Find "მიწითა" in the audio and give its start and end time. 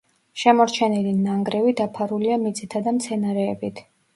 2.47-2.85